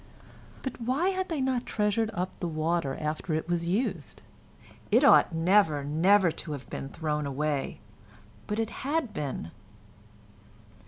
[0.63, 4.23] But why had they not treasured up the water after it was used?
[4.89, 7.81] It ought never, never to have been thrown away,
[8.47, 9.51] but it had been.